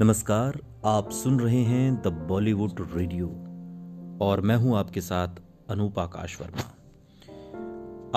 [0.00, 3.26] नमस्कार, आप सुन रहे हैं द बॉलीवुड रेडियो
[4.26, 5.28] और मैं हूँ आपके साथ
[5.70, 6.62] अनूप आकाश वर्मा।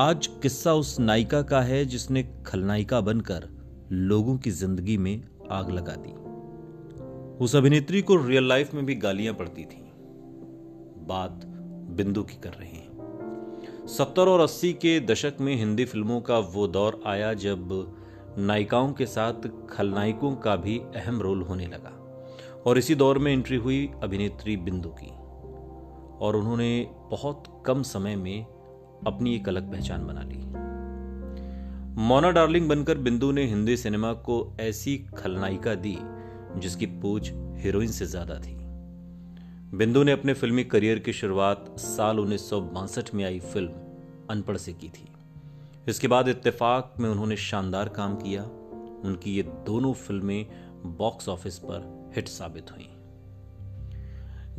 [0.02, 3.50] आज किस्सा उस नायिका का है जिसने खलनायिका बनकर
[3.92, 6.14] लोगों की ज़िंदगी में आग लगा दी।
[7.46, 9.92] उस अभिनेत्री को रियल लाइफ में भी गालियाँ पड़ती थी।
[11.06, 11.42] बात
[11.98, 16.68] बिंदु की कर रहे हैं। सत्तर और अस्सी के दशक में हिंदी फ़िल्मों का वो
[16.68, 17.68] दौर आया जब
[18.38, 21.92] नायिकाओं के साथ खलनायकों का भी अहम रोल होने लगा
[22.66, 25.12] और इसी दौर में एंट्री हुई अभिनेत्री बिंदु की।
[26.20, 28.46] और उन्होंने बहुत कम समय में
[29.08, 30.38] अपनी एक अलग पहचान बना ली।
[32.02, 35.98] मोना डार्लिंग बनकर बिंदु ने हिंदी सिनेमा को ऐसी खलनायिका दी
[36.58, 38.56] जिसकी पूछ हीरोइन से ज़्यादा थी।
[39.78, 43.72] बिंदु ने अपने फिल्मी करियर की शुरुआत साल उन्नीस सौ बासठ में आई फ़िल्म
[44.30, 45.08] अनपढ़ से की थी।
[45.88, 48.44] इसके बाद इत्तेफाक में उन्होंने शानदार काम किया।
[49.04, 50.46] उनकी ये दोनों फ़िल्में
[50.98, 52.90] बॉक्स ऑफ़िस पर हिट साबित हुई।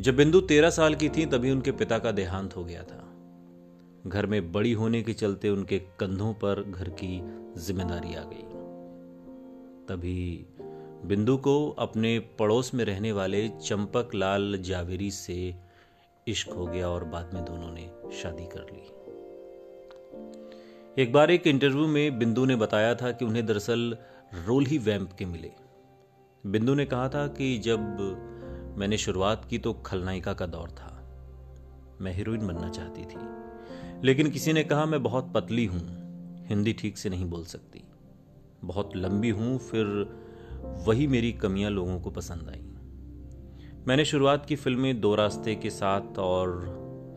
[0.03, 3.03] जब बिंदु तेरह साल की थी, तभी उनके पिता का देहांत हो गया था।
[4.07, 7.21] घर में बड़ी होने के चलते उनके कंधों पर घर की
[7.61, 8.43] ज़िम्मेदारी आ गई।
[9.89, 10.47] तभी
[11.05, 15.55] बिंदु को अपने पड़ोस में रहने वाले चंपक लाल जावेरी से
[16.29, 17.91] इश्क हो गया और बाद में दोनों ने
[18.23, 18.93] शादी कर ली।
[20.99, 23.97] एक बार एक इंटरव्यू में बिंदु ने बताया था कि उन्हें दरअसल
[24.47, 25.51] रोल ही वैम्प के मिले।
[26.47, 27.79] बिंदु ने कहा था कि जब
[28.79, 31.19] मैंने शुरुआत की तो खलनायिका का दौर था।
[32.01, 33.19] मैं हीरोइन बनना चाहती थी।
[34.07, 35.81] लेकिन किसी ने कहा, मैं बहुत पतली हूँ,
[36.47, 37.83] हिंदी ठीक से नहीं बोल सकती।
[38.65, 39.87] बहुत लंबी हूँ, फिर
[40.87, 42.63] वही मेरी कमियाँ लोगों को पसंद आई।
[43.87, 46.49] मैंने शुरुआत की फ़िल्में दो रास्ते के साथ और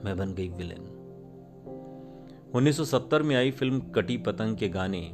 [0.06, 0.89] मैं बन गई विलेन।
[2.56, 5.12] 1970 में आई फ़िल्म कटी पतंग के गाने।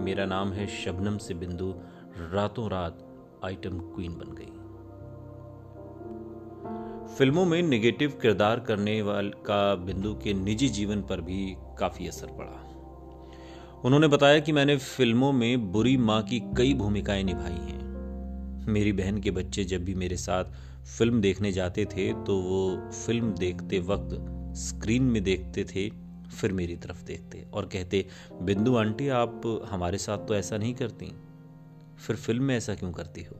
[0.00, 1.74] मेरा नाम है शबनम से बिंदु।
[2.32, 2.98] रातों रात
[3.44, 4.52] आइटम क्वीन बन गई।
[7.16, 12.26] फ़िल्मों में निगेटिव किरदार करने वाल का बिंदु के निजी जीवन पर भी काफ़ी असर
[12.26, 12.68] पड़ा।
[13.84, 17.82] उन्होंने बताया कि मैंने फ़िल्मों में बुरी माँ की कई भूमिकाएँ निभाई हैं।
[18.66, 20.44] मेरी बहन के बच्चे जब भी मेरे साथ
[20.98, 24.16] फ़िल्म देखने जाते थे तो वो फ़िल्म देखते वक्त
[24.56, 28.06] स्क्रीन में देखते थे। फिर मेरी तरफ़ देखते और कहते,
[28.42, 31.12] बिंदु आंटी, आप हमारे साथ तो ऐसा नहीं करती।
[32.06, 33.36] फिर फ़िल्म में ऐसा क्यों करती हो?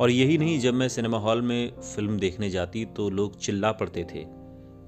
[0.00, 4.04] और यही नहीं, जब मैं सिनेमा हॉल में फ़िल्म देखने जाती तो लोग चिल्ला पड़ते
[4.04, 4.24] थे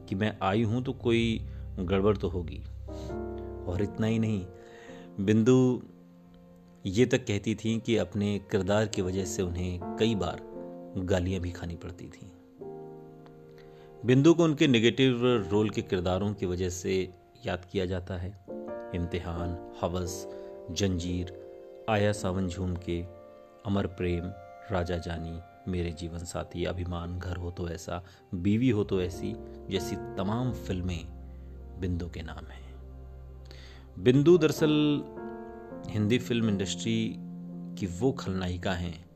[0.09, 1.47] कि मैं आई हूँ तो कोई
[1.79, 2.63] गड़बड़ तो होगी।
[3.67, 4.45] और इतना ही नहीं,
[5.21, 5.83] बिंदु
[6.87, 10.41] ये तक कहती थी कि अपने किरदार की वजह से उन्हें कई बार
[10.99, 12.29] गालियाँ भी खानी पड़ती थीं।
[14.07, 15.21] बिंदु को उनके नेगेटिव
[15.51, 17.15] रोल के किरदारों की वजह से
[17.47, 18.45] याद किया जाता है।
[18.95, 20.29] इम्तिहान, हवस,
[20.71, 21.33] जंजीर,
[21.89, 23.03] आया सावन झूम के,
[23.67, 24.25] अमर प्रेम,
[24.71, 25.41] राजा जानी,
[25.71, 28.05] मेरे जीवन साथी, अभिमान, घर हो तो ऐसा,
[28.35, 29.35] बीवी हो तो ऐसी,
[29.71, 31.07] जैसी तमाम फ़िल्में
[31.81, 32.75] बिंदु के नाम हैं।
[33.99, 35.05] बिंदु दरअसल
[35.89, 37.17] हिंदी फ़िल्म इंडस्ट्री
[37.79, 39.11] की वो खलनायिका हैं,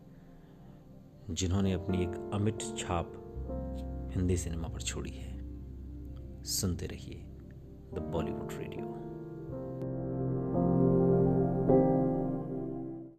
[1.30, 3.22] जिन्होंने अपनी एक अमिट छाप
[4.16, 5.32] हिंदी सिनेमा पर छोड़ी है।
[6.42, 7.16] सुनते रहिए
[7.94, 9.05] द बॉलीवुड रेडियो